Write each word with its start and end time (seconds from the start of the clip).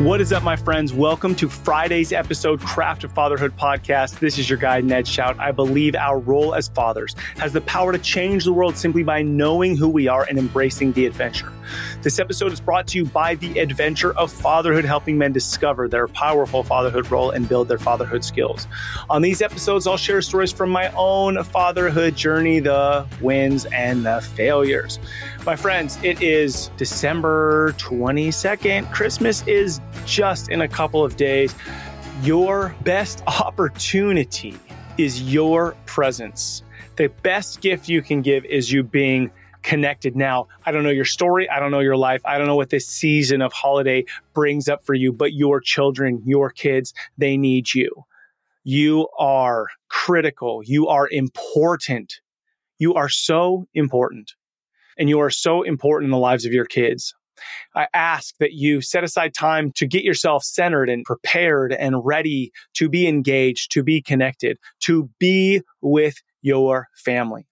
What 0.00 0.20
is 0.20 0.30
up, 0.30 0.42
my 0.42 0.56
friends? 0.56 0.92
Welcome 0.92 1.34
to 1.36 1.48
Friday's 1.48 2.12
episode, 2.12 2.60
Craft 2.60 3.04
of 3.04 3.12
Fatherhood 3.12 3.56
podcast. 3.56 4.18
This 4.18 4.36
is 4.36 4.48
your 4.48 4.58
guide, 4.58 4.84
Ned 4.84 5.08
Shout. 5.08 5.38
I 5.38 5.52
believe 5.52 5.94
our 5.94 6.18
role 6.18 6.54
as 6.54 6.68
fathers 6.68 7.16
has 7.38 7.54
the 7.54 7.62
power 7.62 7.92
to 7.92 7.98
change 7.98 8.44
the 8.44 8.52
world 8.52 8.76
simply 8.76 9.02
by 9.02 9.22
knowing 9.22 9.74
who 9.74 9.88
we 9.88 10.06
are 10.06 10.24
and 10.28 10.38
embracing 10.38 10.92
the 10.92 11.06
adventure. 11.06 11.50
This 12.02 12.18
episode 12.18 12.52
is 12.52 12.60
brought 12.60 12.86
to 12.88 12.98
you 12.98 13.04
by 13.04 13.34
the 13.36 13.58
adventure 13.58 14.12
of 14.14 14.32
fatherhood, 14.32 14.84
helping 14.84 15.18
men 15.18 15.32
discover 15.32 15.88
their 15.88 16.08
powerful 16.08 16.62
fatherhood 16.62 17.10
role 17.10 17.30
and 17.30 17.48
build 17.48 17.68
their 17.68 17.78
fatherhood 17.78 18.24
skills. 18.24 18.66
On 19.10 19.22
these 19.22 19.42
episodes, 19.42 19.86
I'll 19.86 19.96
share 19.96 20.22
stories 20.22 20.52
from 20.52 20.70
my 20.70 20.92
own 20.96 21.42
fatherhood 21.44 22.16
journey, 22.16 22.60
the 22.60 23.06
wins 23.20 23.66
and 23.66 24.06
the 24.06 24.20
failures. 24.34 24.98
My 25.44 25.56
friends, 25.56 25.98
it 26.02 26.22
is 26.22 26.70
December 26.76 27.72
22nd. 27.78 28.92
Christmas 28.92 29.46
is 29.46 29.80
just 30.04 30.48
in 30.48 30.62
a 30.62 30.68
couple 30.68 31.04
of 31.04 31.16
days. 31.16 31.54
Your 32.22 32.74
best 32.82 33.22
opportunity 33.26 34.54
is 34.98 35.22
your 35.22 35.76
presence. 35.86 36.62
The 36.96 37.08
best 37.22 37.60
gift 37.60 37.88
you 37.88 38.00
can 38.00 38.22
give 38.22 38.44
is 38.46 38.72
you 38.72 38.82
being 38.82 39.30
connected 39.66 40.14
now. 40.14 40.46
I 40.64 40.70
don't 40.70 40.84
know 40.84 40.90
your 40.90 41.04
story. 41.04 41.50
I 41.50 41.58
don't 41.58 41.72
know 41.72 41.80
your 41.80 41.96
life. 41.96 42.22
I 42.24 42.38
don't 42.38 42.46
know 42.46 42.54
what 42.54 42.70
this 42.70 42.86
season 42.86 43.42
of 43.42 43.52
holiday 43.52 44.04
brings 44.32 44.68
up 44.68 44.84
for 44.86 44.94
you, 44.94 45.12
but 45.12 45.32
your 45.32 45.60
children, 45.60 46.22
your 46.24 46.50
kids, 46.50 46.94
they 47.18 47.36
need 47.36 47.74
you. 47.74 48.04
You 48.62 49.08
are 49.18 49.66
critical. 49.88 50.62
You 50.64 50.86
are 50.86 51.08
important. 51.10 52.20
You 52.78 52.94
are 52.94 53.08
so 53.08 53.66
important. 53.74 54.34
And 54.98 55.08
you 55.08 55.18
are 55.18 55.30
so 55.30 55.62
important 55.62 56.06
in 56.06 56.12
the 56.12 56.18
lives 56.18 56.46
of 56.46 56.52
your 56.52 56.64
kids. 56.64 57.12
I 57.74 57.88
ask 57.92 58.36
that 58.38 58.52
you 58.52 58.80
set 58.80 59.02
aside 59.02 59.34
time 59.34 59.72
to 59.72 59.86
get 59.86 60.04
yourself 60.04 60.44
centered 60.44 60.88
and 60.88 61.04
prepared 61.04 61.72
and 61.72 62.04
ready 62.04 62.52
to 62.74 62.88
be 62.88 63.08
engaged, 63.08 63.72
to 63.72 63.82
be 63.82 64.00
connected, 64.00 64.58
to 64.82 65.10
be 65.18 65.62
with 65.82 66.22
your 66.40 66.88
family. 66.94 67.48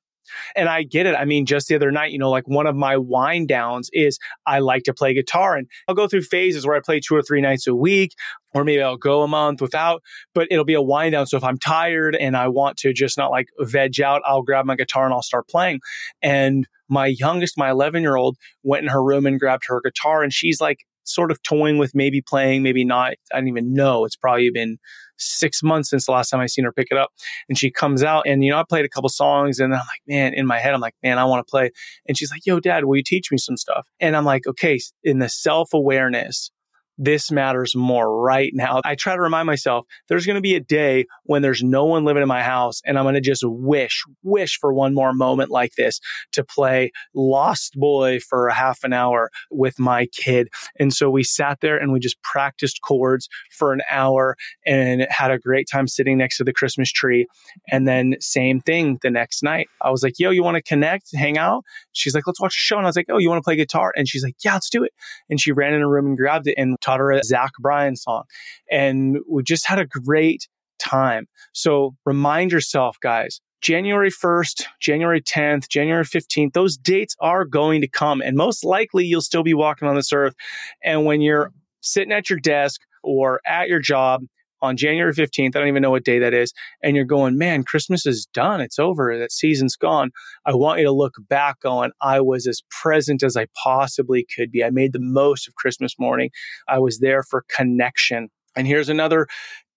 And 0.56 0.68
I 0.68 0.82
get 0.82 1.06
it. 1.06 1.14
I 1.14 1.24
mean, 1.24 1.46
just 1.46 1.68
the 1.68 1.74
other 1.74 1.90
night, 1.90 2.12
you 2.12 2.18
know, 2.18 2.30
like 2.30 2.48
one 2.48 2.66
of 2.66 2.76
my 2.76 2.96
wind 2.96 3.48
downs 3.48 3.90
is 3.92 4.18
I 4.46 4.60
like 4.60 4.84
to 4.84 4.94
play 4.94 5.14
guitar 5.14 5.56
and 5.56 5.68
I'll 5.88 5.94
go 5.94 6.08
through 6.08 6.22
phases 6.22 6.66
where 6.66 6.76
I 6.76 6.80
play 6.80 7.00
two 7.00 7.14
or 7.14 7.22
three 7.22 7.40
nights 7.40 7.66
a 7.66 7.74
week, 7.74 8.12
or 8.52 8.64
maybe 8.64 8.82
I'll 8.82 8.96
go 8.96 9.22
a 9.22 9.28
month 9.28 9.60
without, 9.60 10.02
but 10.34 10.48
it'll 10.50 10.64
be 10.64 10.74
a 10.74 10.82
wind 10.82 11.12
down. 11.12 11.26
So 11.26 11.36
if 11.36 11.44
I'm 11.44 11.58
tired 11.58 12.16
and 12.16 12.36
I 12.36 12.48
want 12.48 12.76
to 12.78 12.92
just 12.92 13.18
not 13.18 13.30
like 13.30 13.48
veg 13.60 14.00
out, 14.00 14.22
I'll 14.24 14.42
grab 14.42 14.64
my 14.64 14.76
guitar 14.76 15.04
and 15.04 15.12
I'll 15.12 15.22
start 15.22 15.48
playing. 15.48 15.80
And 16.22 16.66
my 16.88 17.06
youngest, 17.06 17.58
my 17.58 17.70
11 17.70 18.02
year 18.02 18.16
old, 18.16 18.36
went 18.62 18.84
in 18.84 18.90
her 18.90 19.02
room 19.02 19.26
and 19.26 19.40
grabbed 19.40 19.64
her 19.66 19.80
guitar 19.84 20.22
and 20.22 20.32
she's 20.32 20.60
like 20.60 20.78
sort 21.04 21.30
of 21.30 21.42
toying 21.42 21.78
with 21.78 21.94
maybe 21.94 22.20
playing, 22.20 22.62
maybe 22.62 22.84
not. 22.84 23.14
I 23.32 23.38
don't 23.38 23.48
even 23.48 23.72
know. 23.72 24.04
It's 24.04 24.16
probably 24.16 24.50
been 24.50 24.78
six 25.16 25.62
months 25.62 25.90
since 25.90 26.06
the 26.06 26.12
last 26.12 26.30
time 26.30 26.40
I 26.40 26.46
seen 26.46 26.64
her 26.64 26.72
pick 26.72 26.88
it 26.90 26.98
up. 26.98 27.10
And 27.48 27.56
she 27.56 27.70
comes 27.70 28.02
out 28.02 28.24
and, 28.26 28.44
you 28.44 28.50
know, 28.50 28.58
I 28.58 28.64
played 28.68 28.84
a 28.84 28.88
couple 28.88 29.08
songs 29.08 29.60
and 29.60 29.72
I'm 29.72 29.80
like, 29.80 30.02
man, 30.06 30.34
in 30.34 30.46
my 30.46 30.58
head, 30.58 30.74
I'm 30.74 30.80
like, 30.80 30.96
man, 31.02 31.18
I 31.18 31.24
want 31.24 31.46
to 31.46 31.50
play. 31.50 31.70
And 32.08 32.16
she's 32.16 32.30
like, 32.30 32.44
yo, 32.44 32.60
dad, 32.60 32.84
will 32.84 32.96
you 32.96 33.02
teach 33.04 33.30
me 33.30 33.38
some 33.38 33.56
stuff? 33.56 33.86
And 34.00 34.16
I'm 34.16 34.24
like, 34.24 34.46
okay, 34.46 34.80
in 35.02 35.18
the 35.18 35.28
self 35.28 35.72
awareness 35.72 36.50
this 36.98 37.30
matters 37.30 37.74
more 37.74 38.22
right 38.22 38.52
now. 38.54 38.80
I 38.84 38.94
try 38.94 39.14
to 39.14 39.20
remind 39.20 39.46
myself 39.46 39.86
there's 40.08 40.26
going 40.26 40.36
to 40.36 40.40
be 40.40 40.54
a 40.54 40.60
day 40.60 41.06
when 41.24 41.42
there's 41.42 41.62
no 41.62 41.84
one 41.84 42.04
living 42.04 42.22
in 42.22 42.28
my 42.28 42.42
house 42.42 42.80
and 42.84 42.98
I'm 42.98 43.04
going 43.04 43.14
to 43.14 43.20
just 43.20 43.42
wish, 43.44 44.02
wish 44.22 44.58
for 44.58 44.72
one 44.72 44.94
more 44.94 45.12
moment 45.12 45.50
like 45.50 45.72
this 45.76 46.00
to 46.32 46.44
play 46.44 46.92
Lost 47.14 47.74
Boy 47.76 48.20
for 48.20 48.48
a 48.48 48.54
half 48.54 48.84
an 48.84 48.92
hour 48.92 49.30
with 49.50 49.78
my 49.78 50.06
kid. 50.06 50.48
And 50.78 50.92
so 50.92 51.10
we 51.10 51.24
sat 51.24 51.58
there 51.60 51.76
and 51.76 51.92
we 51.92 51.98
just 51.98 52.20
practiced 52.22 52.80
chords 52.82 53.28
for 53.50 53.72
an 53.72 53.82
hour 53.90 54.36
and 54.66 55.06
had 55.10 55.30
a 55.30 55.38
great 55.38 55.66
time 55.70 55.88
sitting 55.88 56.18
next 56.18 56.38
to 56.38 56.44
the 56.44 56.52
Christmas 56.52 56.90
tree. 56.92 57.26
And 57.70 57.88
then 57.88 58.16
same 58.20 58.60
thing 58.60 58.98
the 59.02 59.10
next 59.10 59.42
night. 59.42 59.68
I 59.82 59.90
was 59.90 60.02
like, 60.02 60.14
yo, 60.18 60.30
you 60.30 60.42
want 60.42 60.56
to 60.56 60.62
connect, 60.62 61.14
hang 61.14 61.38
out? 61.38 61.64
She's 61.92 62.14
like, 62.14 62.26
let's 62.26 62.40
watch 62.40 62.54
a 62.54 62.58
show. 62.58 62.76
And 62.76 62.86
I 62.86 62.88
was 62.88 62.96
like, 62.96 63.06
oh, 63.10 63.18
you 63.18 63.28
want 63.28 63.42
to 63.42 63.44
play 63.44 63.56
guitar? 63.56 63.92
And 63.96 64.08
she's 64.08 64.22
like, 64.22 64.36
yeah, 64.44 64.54
let's 64.54 64.70
do 64.70 64.84
it. 64.84 64.92
And 65.28 65.40
she 65.40 65.52
ran 65.52 65.74
in 65.74 65.82
a 65.82 65.88
room 65.88 66.06
and 66.06 66.16
grabbed 66.16 66.46
it 66.46 66.54
and 66.56 66.76
taught 66.84 67.00
her 67.00 67.10
a 67.10 67.22
Zach 67.24 67.52
Bryan 67.60 67.96
song. 67.96 68.24
And 68.70 69.18
we 69.28 69.42
just 69.42 69.66
had 69.66 69.78
a 69.78 69.86
great 69.86 70.48
time. 70.78 71.26
So 71.52 71.96
remind 72.04 72.52
yourself, 72.52 72.98
guys, 73.00 73.40
January 73.60 74.10
1st, 74.10 74.64
January 74.80 75.22
10th, 75.22 75.68
January 75.68 76.04
15th, 76.04 76.52
those 76.52 76.76
dates 76.76 77.16
are 77.20 77.46
going 77.46 77.80
to 77.80 77.88
come. 77.88 78.20
And 78.20 78.36
most 78.36 78.64
likely 78.64 79.06
you'll 79.06 79.22
still 79.22 79.42
be 79.42 79.54
walking 79.54 79.88
on 79.88 79.94
this 79.94 80.12
earth. 80.12 80.34
And 80.82 81.06
when 81.06 81.22
you're 81.22 81.50
sitting 81.80 82.12
at 82.12 82.28
your 82.28 82.38
desk 82.38 82.82
or 83.02 83.40
at 83.46 83.68
your 83.68 83.80
job 83.80 84.24
on 84.64 84.76
January 84.76 85.12
15th, 85.12 85.54
I 85.54 85.58
don't 85.58 85.68
even 85.68 85.82
know 85.82 85.90
what 85.90 86.04
day 86.04 86.18
that 86.18 86.34
is, 86.34 86.52
and 86.82 86.96
you're 86.96 87.04
going, 87.04 87.36
man, 87.36 87.62
Christmas 87.62 88.06
is 88.06 88.26
done. 88.32 88.60
It's 88.60 88.78
over. 88.78 89.16
That 89.18 89.30
season's 89.32 89.76
gone. 89.76 90.10
I 90.46 90.54
want 90.54 90.80
you 90.80 90.86
to 90.86 90.92
look 90.92 91.14
back 91.28 91.60
going, 91.60 91.92
I 92.00 92.20
was 92.20 92.46
as 92.46 92.62
present 92.70 93.22
as 93.22 93.36
I 93.36 93.46
possibly 93.62 94.26
could 94.34 94.50
be. 94.50 94.64
I 94.64 94.70
made 94.70 94.92
the 94.92 95.00
most 95.00 95.46
of 95.46 95.54
Christmas 95.54 95.98
morning. 95.98 96.30
I 96.68 96.78
was 96.78 96.98
there 96.98 97.22
for 97.22 97.44
connection. 97.48 98.28
And 98.56 98.66
here's 98.66 98.88
another 98.88 99.26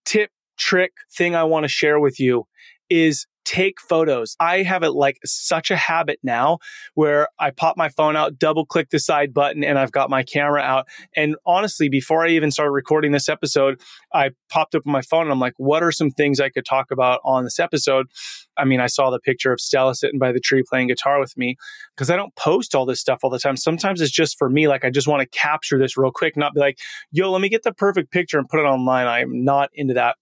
tip, 0.04 0.30
trick 0.56 0.92
thing 1.16 1.34
I 1.34 1.44
want 1.44 1.64
to 1.64 1.68
share 1.68 2.00
with 2.00 2.18
you 2.18 2.44
is 2.88 3.26
take 3.48 3.80
photos. 3.80 4.36
I 4.38 4.62
have 4.62 4.82
it 4.82 4.90
like 4.90 5.18
such 5.24 5.70
a 5.70 5.76
habit 5.76 6.18
now 6.22 6.58
where 6.92 7.28
I 7.38 7.50
pop 7.50 7.78
my 7.78 7.88
phone 7.88 8.14
out, 8.14 8.38
double 8.38 8.66
click 8.66 8.90
the 8.90 8.98
side 8.98 9.32
button, 9.32 9.64
and 9.64 9.78
I've 9.78 9.90
got 9.90 10.10
my 10.10 10.22
camera 10.22 10.60
out. 10.60 10.86
And 11.16 11.34
honestly, 11.46 11.88
before 11.88 12.26
I 12.26 12.28
even 12.30 12.50
started 12.50 12.72
recording 12.72 13.12
this 13.12 13.26
episode, 13.26 13.80
I 14.12 14.32
popped 14.50 14.74
up 14.74 14.84
my 14.84 15.00
phone 15.00 15.22
and 15.22 15.32
I'm 15.32 15.40
like, 15.40 15.54
what 15.56 15.82
are 15.82 15.90
some 15.90 16.10
things 16.10 16.40
I 16.40 16.50
could 16.50 16.66
talk 16.66 16.90
about 16.90 17.20
on 17.24 17.44
this 17.44 17.58
episode? 17.58 18.08
I 18.58 18.66
mean, 18.66 18.80
I 18.80 18.86
saw 18.86 19.08
the 19.08 19.18
picture 19.18 19.50
of 19.50 19.60
Stella 19.60 19.94
sitting 19.94 20.18
by 20.18 20.30
the 20.30 20.40
tree 20.40 20.62
playing 20.68 20.88
guitar 20.88 21.18
with 21.18 21.34
me 21.38 21.56
because 21.96 22.10
I 22.10 22.16
don't 22.16 22.36
post 22.36 22.74
all 22.74 22.84
this 22.84 23.00
stuff 23.00 23.20
all 23.22 23.30
the 23.30 23.38
time. 23.38 23.56
Sometimes 23.56 24.02
it's 24.02 24.12
just 24.12 24.36
for 24.36 24.50
me, 24.50 24.68
like 24.68 24.84
I 24.84 24.90
just 24.90 25.08
want 25.08 25.22
to 25.22 25.38
capture 25.38 25.78
this 25.78 25.96
real 25.96 26.10
quick, 26.10 26.36
not 26.36 26.52
be 26.52 26.60
like, 26.60 26.78
yo, 27.12 27.30
let 27.30 27.40
me 27.40 27.48
get 27.48 27.62
the 27.62 27.72
perfect 27.72 28.10
picture 28.10 28.38
and 28.38 28.46
put 28.46 28.60
it 28.60 28.64
online. 28.64 29.06
I'm 29.06 29.42
not 29.42 29.70
into 29.72 29.94
that. 29.94 30.16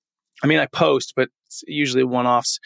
I 0.44 0.47
mean, 0.47 0.60
I 0.60 0.66
post, 0.66 1.15
but 1.16 1.28
it's 1.47 1.65
usually 1.66 2.04
one 2.04 2.26
offs. 2.26 2.60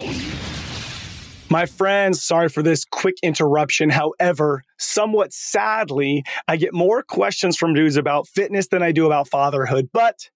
My 1.53 1.67
friends, 1.67 2.23
sorry 2.23 2.49
for 2.49 2.63
this 2.63 2.85
quick 2.85 3.17
interruption. 3.25 3.91
However, 3.91 4.63
somewhat 4.79 5.33
sadly, 5.33 6.23
I 6.47 6.57
get 6.57 6.73
more 6.73 7.03
questions 7.03 7.57
from 7.57 7.75
dudes 7.75 7.97
about 7.97 8.29
fitness 8.29 8.69
than 8.69 8.85
I 8.85 8.93
do 8.93 9.05
about 9.05 9.27
fatherhood. 9.27 9.91
But 9.93 10.31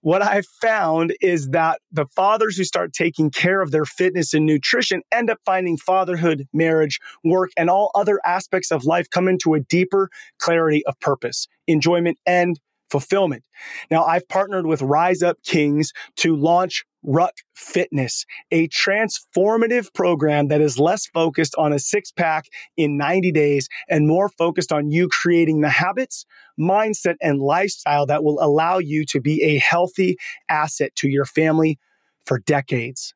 what 0.00 0.22
I've 0.22 0.46
found 0.46 1.12
is 1.20 1.50
that 1.50 1.82
the 1.92 2.06
fathers 2.16 2.56
who 2.56 2.64
start 2.64 2.94
taking 2.94 3.28
care 3.28 3.60
of 3.60 3.72
their 3.72 3.84
fitness 3.84 4.32
and 4.32 4.46
nutrition 4.46 5.02
end 5.12 5.28
up 5.28 5.36
finding 5.44 5.76
fatherhood, 5.76 6.48
marriage, 6.54 6.98
work, 7.22 7.50
and 7.58 7.68
all 7.68 7.90
other 7.94 8.18
aspects 8.24 8.70
of 8.70 8.86
life 8.86 9.10
come 9.10 9.28
into 9.28 9.52
a 9.52 9.60
deeper 9.60 10.08
clarity 10.38 10.82
of 10.86 10.98
purpose, 11.00 11.46
enjoyment, 11.66 12.16
and 12.24 12.58
fulfillment. 12.88 13.44
Now, 13.90 14.04
I've 14.04 14.26
partnered 14.28 14.64
with 14.64 14.80
Rise 14.80 15.22
Up 15.22 15.36
Kings 15.44 15.92
to 16.16 16.34
launch 16.34 16.86
Ruck 17.02 17.34
Fitness, 17.54 18.24
a 18.50 18.68
transformative 18.68 19.92
program 19.94 20.48
that 20.48 20.60
is 20.60 20.78
less 20.78 21.06
focused 21.06 21.54
on 21.56 21.72
a 21.72 21.78
six 21.78 22.10
pack 22.10 22.46
in 22.76 22.96
90 22.96 23.32
days 23.32 23.68
and 23.88 24.06
more 24.06 24.28
focused 24.28 24.72
on 24.72 24.90
you 24.90 25.08
creating 25.08 25.60
the 25.60 25.70
habits, 25.70 26.24
mindset, 26.58 27.16
and 27.20 27.40
lifestyle 27.40 28.06
that 28.06 28.24
will 28.24 28.38
allow 28.40 28.78
you 28.78 29.04
to 29.06 29.20
be 29.20 29.42
a 29.42 29.58
healthy 29.58 30.16
asset 30.48 30.94
to 30.96 31.08
your 31.08 31.24
family 31.24 31.78
for 32.26 32.40
decades. 32.40 33.14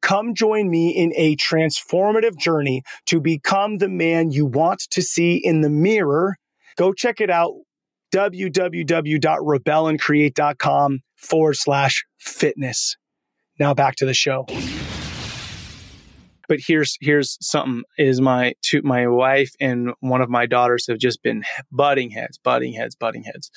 Come 0.00 0.34
join 0.34 0.70
me 0.70 0.90
in 0.90 1.12
a 1.14 1.36
transformative 1.36 2.38
journey 2.38 2.82
to 3.06 3.20
become 3.20 3.78
the 3.78 3.88
man 3.88 4.30
you 4.30 4.46
want 4.46 4.80
to 4.90 5.02
see 5.02 5.36
in 5.36 5.60
the 5.60 5.70
mirror. 5.70 6.36
Go 6.76 6.92
check 6.92 7.20
it 7.20 7.30
out 7.30 7.52
www.rebelandcreate.com 8.12 11.00
forward 11.16 11.56
slash 11.56 12.04
fitness. 12.18 12.96
Now 13.58 13.74
back 13.74 13.96
to 13.96 14.06
the 14.06 14.14
show. 14.14 14.46
But 16.48 16.60
here's 16.66 16.96
here's 17.00 17.36
something 17.40 17.82
is 17.98 18.20
my 18.20 18.54
two 18.62 18.80
my 18.82 19.06
wife 19.06 19.52
and 19.60 19.90
one 20.00 20.22
of 20.22 20.30
my 20.30 20.46
daughters 20.46 20.86
have 20.88 20.98
just 20.98 21.22
been 21.22 21.44
butting 21.70 22.10
heads, 22.10 22.38
butting 22.38 22.72
heads, 22.72 22.94
butting 22.94 23.24
heads. 23.24 23.50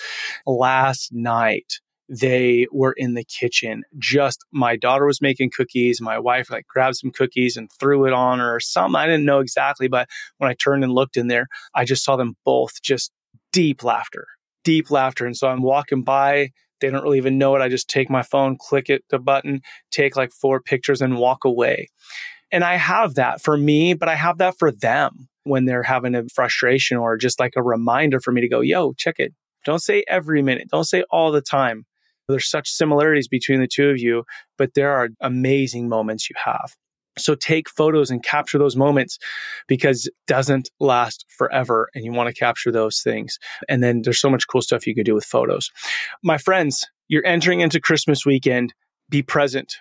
Last 0.46 1.10
night 1.14 1.80
they 2.10 2.68
were 2.74 2.94
in 2.98 3.14
the 3.14 3.24
kitchen. 3.24 3.84
Just 3.98 4.40
my 4.52 4.76
daughter 4.76 5.06
was 5.06 5.22
making 5.22 5.52
cookies. 5.56 6.02
My 6.02 6.20
wife 6.20 6.52
like 6.52 6.68
grabbed 6.68 6.98
some 6.98 7.12
cookies 7.12 7.56
and 7.56 7.72
threw 7.80 8.06
it 8.06 8.12
on 8.12 8.40
her 8.40 8.56
or 8.56 8.60
something. 8.60 8.98
I 8.98 9.06
didn't 9.06 9.26
know 9.26 9.40
exactly, 9.40 9.88
but 9.88 10.10
when 10.38 10.50
I 10.50 10.56
turned 10.56 10.84
and 10.84 10.92
looked 10.92 11.16
in 11.16 11.28
there, 11.28 11.48
I 11.74 11.86
just 11.86 12.04
saw 12.04 12.18
them 12.18 12.36
both 12.44 12.82
just 12.82 13.14
deep 13.54 13.86
laughter, 13.86 14.28
deep 14.66 14.92
laughter. 14.92 15.26
And 15.26 15.38
so 15.38 15.48
I'm 15.48 15.62
walking 15.62 16.02
by 16.04 16.50
they 16.82 16.90
don't 16.90 17.04
really 17.04 17.18
even 17.18 17.38
know 17.38 17.56
it. 17.56 17.62
I 17.62 17.70
just 17.70 17.90
take 17.90 18.10
my 18.10 18.24
phone, 18.24 18.58
click 18.60 18.90
it, 18.90 19.04
the 19.10 19.20
button, 19.20 19.62
take 19.92 20.16
like 20.16 20.32
four 20.32 20.60
pictures 20.60 21.02
and 21.02 21.18
walk 21.18 21.46
away. 21.46 21.88
And 22.52 22.64
I 22.64 22.76
have 22.76 23.16
that 23.16 23.42
for 23.42 23.56
me, 23.56 23.94
but 23.94 24.10
I 24.10 24.16
have 24.16 24.40
that 24.40 24.56
for 24.60 24.72
them 24.72 25.30
when 25.44 25.66
they're 25.66 25.84
having 25.84 26.16
a 26.16 26.28
frustration 26.34 26.98
or 26.98 27.18
just 27.18 27.40
like 27.40 27.54
a 27.56 27.64
reminder 27.64 28.20
for 28.20 28.32
me 28.32 28.42
to 28.42 28.50
go, 28.50 28.60
yo, 28.60 28.94
check 28.94 29.16
it. 29.18 29.34
Don't 29.64 29.82
say 29.82 30.04
every 30.08 30.42
minute. 30.42 30.68
Don't 30.70 30.84
say 30.84 31.04
all 31.10 31.32
the 31.32 31.42
time. 31.42 31.86
There's 32.28 32.50
such 32.50 32.70
similarities 32.70 33.28
between 33.28 33.60
the 33.60 33.68
two 33.68 33.90
of 33.90 34.00
you, 34.00 34.24
but 34.58 34.74
there 34.74 34.92
are 34.92 35.10
amazing 35.22 35.90
moments 35.90 36.30
you 36.30 36.36
have. 36.44 36.76
So 37.18 37.36
take 37.36 37.70
photos 37.70 38.10
and 38.10 38.24
capture 38.24 38.58
those 38.58 38.78
moments 38.78 39.18
because 39.68 40.08
it 40.08 40.14
doesn't 40.28 40.70
last 40.80 41.26
forever 41.30 41.90
and 41.94 42.06
you 42.06 42.12
want 42.12 42.28
to 42.30 42.40
capture 42.40 42.72
those 42.72 43.02
things. 43.02 43.38
And 43.68 43.84
then 43.84 44.02
there's 44.04 44.22
so 44.22 44.30
much 44.30 44.48
cool 44.48 44.62
stuff 44.62 44.88
you 44.88 44.96
can 44.96 45.04
do 45.04 45.14
with 45.14 45.26
photos. 45.26 45.70
My 46.24 46.38
friends, 46.38 46.88
you're 47.08 47.26
entering 47.26 47.60
into 47.60 47.82
Christmas 47.82 48.26
weekend. 48.26 48.74
Be 49.10 49.22
present. 49.22 49.76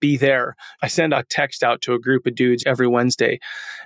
Be 0.00 0.16
there. 0.16 0.56
I 0.82 0.88
send 0.88 1.14
a 1.14 1.24
text 1.30 1.62
out 1.62 1.80
to 1.82 1.94
a 1.94 2.00
group 2.00 2.26
of 2.26 2.34
dudes 2.34 2.64
every 2.66 2.88
Wednesday. 2.88 3.38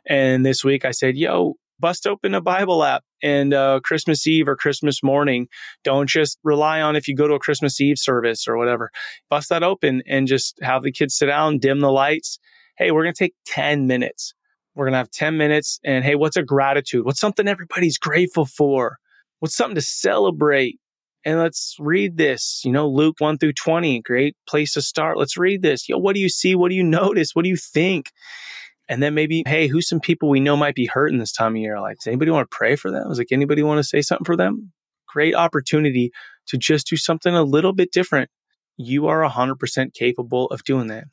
And 0.07 0.45
this 0.45 0.65
week 0.65 0.87
I 0.87 0.93
said, 0.93 1.17
yo, 1.17 1.57
bust 1.79 2.07
open 2.07 2.35
a 2.35 2.41
Bible 2.41 2.83
app 2.83 3.05
and 3.23 3.53
uh, 3.53 3.81
Christmas 3.85 4.27
Eve 4.27 4.49
or 4.49 4.57
Christmas 4.57 5.03
morning. 5.03 5.49
Don't 5.85 6.09
just 6.09 6.39
rely 6.43 6.81
on 6.81 6.97
if 6.97 7.07
you 7.07 7.15
go 7.15 7.29
to 7.29 7.35
a 7.35 7.39
Christmas 7.39 7.81
Eve 7.81 7.99
service 7.99 8.49
or 8.49 8.57
whatever. 8.57 8.91
Bust 9.29 9.51
that 9.51 9.63
open 9.63 10.03
and 10.07 10.27
just 10.27 10.59
have 10.63 10.83
the 10.83 10.93
kids 10.93 11.15
sit 11.15 11.27
down, 11.27 11.59
dim 11.59 11.81
the 11.81 11.93
lights. 11.93 12.39
Hey, 12.79 12.93
we're 12.93 13.03
going 13.03 13.15
to 13.15 13.25
take 13.25 13.35
10 13.47 13.89
minutes. 13.89 14.35
We're 14.77 14.85
going 14.85 14.93
to 14.93 14.99
have 14.99 15.11
10 15.11 15.37
minutes. 15.37 15.81
And 15.85 16.05
hey, 16.05 16.15
what's 16.15 16.37
a 16.37 16.45
gratitude? 16.45 17.05
What's 17.05 17.19
something 17.19 17.49
everybody's 17.49 17.99
grateful 17.99 18.47
for? 18.47 18.99
What's 19.41 19.57
something 19.57 19.75
to 19.75 19.83
celebrate? 19.83 20.79
And 21.25 21.41
let's 21.41 21.75
read 21.81 22.17
this. 22.17 22.63
You 22.65 22.71
know, 22.71 22.89
Luke 22.89 23.17
1 23.19 23.39
through 23.39 23.55
20, 23.55 24.01
great 24.03 24.37
place 24.49 24.75
to 24.75 24.83
start. 24.83 25.19
Let's 25.19 25.37
read 25.37 25.63
this. 25.63 25.89
Yo, 25.89 25.99
what 25.99 26.15
do 26.15 26.21
you 26.21 26.29
see? 26.29 26.55
What 26.55 26.69
do 26.69 26.77
you 26.77 26.85
notice? 26.85 27.31
What 27.35 27.43
do 27.43 27.49
you 27.49 27.57
think? 27.57 28.13
And 28.89 29.03
then 29.03 29.13
maybe, 29.13 29.43
hey, 29.45 29.67
who's 29.67 29.89
some 29.89 30.01
people 30.01 30.29
we 30.29 30.39
know 30.39 30.57
might 30.57 30.77
be 30.77 30.87
hurting 30.87 31.19
this 31.19 31.33
time 31.33 31.57
of 31.57 31.61
year? 31.61 31.81
Like, 31.81 31.99
does 31.99 32.07
anybody 32.07 32.31
want 32.31 32.49
to 32.49 32.57
pray 32.57 32.77
for 32.77 32.93
them? 32.93 33.11
Is 33.11 33.19
like 33.19 33.33
anybody 33.33 33.65
want 33.65 33.79
to 33.79 33.85
say 33.85 34.01
something 34.01 34.25
for 34.25 34.37
them? 34.37 34.73
Great 35.09 35.35
opportunity 35.35 36.13
to 36.47 36.57
just 36.57 36.87
do 36.87 36.97
something 36.97 37.35
a 37.35 37.43
little 37.43 37.73
bit 37.73 37.91
different. 37.91 38.31
You 38.77 39.09
are 39.09 39.29
100% 39.29 39.93
capable 39.95 40.47
of 40.47 40.63
doing 40.63 40.87
that. 40.87 41.05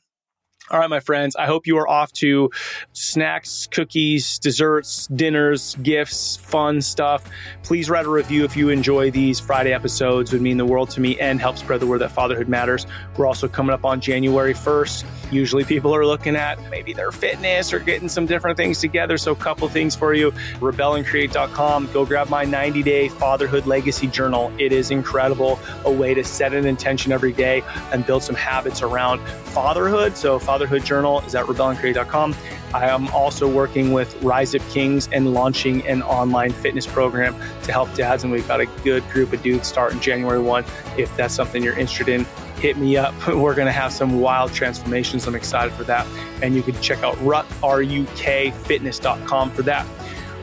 All 0.68 0.80
right, 0.80 0.90
my 0.90 0.98
friends, 0.98 1.36
I 1.36 1.46
hope 1.46 1.68
you 1.68 1.76
are 1.78 1.86
off 1.86 2.12
to 2.14 2.50
snacks, 2.92 3.68
cookies, 3.70 4.36
desserts, 4.40 5.06
dinners, 5.14 5.76
gifts, 5.76 6.38
fun 6.38 6.82
stuff. 6.82 7.22
Please 7.62 7.88
write 7.88 8.04
a 8.04 8.08
review 8.08 8.44
if 8.44 8.56
you 8.56 8.70
enjoy 8.70 9.12
these 9.12 9.38
Friday 9.38 9.72
episodes. 9.72 10.32
It 10.32 10.36
would 10.36 10.42
mean 10.42 10.56
the 10.56 10.66
world 10.66 10.90
to 10.90 11.00
me 11.00 11.20
and 11.20 11.40
help 11.40 11.56
spread 11.56 11.78
the 11.78 11.86
word 11.86 12.00
that 12.00 12.10
fatherhood 12.10 12.48
matters. 12.48 12.84
We're 13.16 13.26
also 13.26 13.46
coming 13.46 13.74
up 13.74 13.84
on 13.84 14.00
January 14.00 14.54
1st. 14.54 15.04
Usually 15.30 15.62
people 15.62 15.94
are 15.94 16.04
looking 16.04 16.34
at 16.34 16.60
maybe 16.68 16.92
their 16.92 17.12
fitness 17.12 17.72
or 17.72 17.78
getting 17.78 18.08
some 18.08 18.26
different 18.26 18.56
things 18.56 18.80
together. 18.80 19.18
So 19.18 19.30
a 19.30 19.36
couple 19.36 19.68
things 19.68 19.94
for 19.94 20.14
you. 20.14 20.32
Rebelandcreate.com. 20.58 21.92
Go 21.92 22.04
grab 22.04 22.28
my 22.28 22.44
90-day 22.44 23.10
fatherhood 23.10 23.66
legacy 23.66 24.08
journal. 24.08 24.52
It 24.58 24.72
is 24.72 24.90
incredible. 24.90 25.60
A 25.84 25.92
way 25.92 26.12
to 26.14 26.24
set 26.24 26.54
an 26.54 26.66
intention 26.66 27.12
every 27.12 27.32
day 27.32 27.62
and 27.92 28.04
build 28.04 28.24
some 28.24 28.34
habits 28.34 28.82
around 28.82 29.20
fatherhood. 29.28 30.16
So 30.16 30.40
fatherhood 30.40 30.55
Fatherhood 30.56 30.86
Journal 30.86 31.20
is 31.20 31.34
at 31.34 31.44
rebelandcreate.com. 31.44 32.34
I 32.72 32.88
am 32.88 33.08
also 33.08 33.46
working 33.46 33.92
with 33.92 34.16
Rise 34.22 34.54
Up 34.54 34.62
Kings 34.70 35.06
and 35.12 35.34
launching 35.34 35.86
an 35.86 36.00
online 36.00 36.50
fitness 36.50 36.86
program 36.86 37.36
to 37.64 37.72
help 37.72 37.94
dads. 37.94 38.24
And 38.24 38.32
we've 38.32 38.48
got 38.48 38.60
a 38.60 38.66
good 38.82 39.06
group 39.10 39.34
of 39.34 39.42
dudes 39.42 39.68
starting 39.68 40.00
January 40.00 40.40
1. 40.40 40.64
If 40.96 41.14
that's 41.14 41.34
something 41.34 41.62
you're 41.62 41.78
interested 41.78 42.08
in, 42.08 42.24
hit 42.58 42.78
me 42.78 42.96
up. 42.96 43.12
We're 43.28 43.54
going 43.54 43.66
to 43.66 43.72
have 43.72 43.92
some 43.92 44.18
wild 44.18 44.54
transformations. 44.54 45.26
I'm 45.26 45.34
excited 45.34 45.74
for 45.74 45.84
that. 45.84 46.06
And 46.40 46.54
you 46.54 46.62
can 46.62 46.80
check 46.80 47.02
out 47.02 47.16
rukfitness.com 47.16 49.50
for 49.50 49.62
that. 49.62 49.86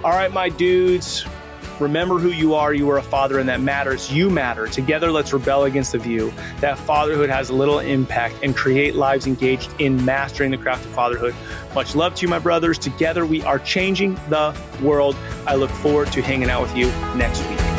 All 0.04 0.12
right, 0.12 0.32
my 0.32 0.50
dudes, 0.50 1.26
Remember 1.80 2.20
who 2.20 2.30
you 2.30 2.54
are. 2.54 2.74
You 2.74 2.90
are 2.90 2.98
a 2.98 3.04
father, 3.04 3.40
and 3.40 3.50
that 3.50 3.62
matters. 3.62 4.12
You 4.12 4.30
matter. 4.30 4.68
Together, 4.68 5.12
let's 5.12 5.34
rebel 5.34 5.64
against 5.66 5.92
the 5.92 5.98
view 5.98 6.34
that 6.60 6.78
fatherhood 6.78 7.30
has 7.30 7.50
little 7.50 7.80
impact 7.80 8.36
and 8.44 8.56
create 8.56 8.96
lives 8.96 9.28
engaged 9.28 9.70
in 9.80 10.04
mastering 10.06 10.52
the 10.52 10.58
craft 10.58 10.86
of 10.86 10.92
fatherhood. 10.92 11.36
Much 11.74 11.96
love 11.96 12.16
to 12.16 12.22
you, 12.22 12.28
my 12.28 12.40
brothers. 12.40 12.78
Together, 12.78 13.26
we 13.26 13.42
are 13.44 13.60
changing 13.60 14.16
the 14.30 14.56
world. 14.82 15.16
I 15.48 15.56
look 15.56 15.72
forward 15.72 16.12
to 16.14 16.22
hanging 16.22 16.50
out 16.50 16.62
with 16.62 16.76
you 16.76 16.88
next 17.16 17.48
week. 17.50 17.73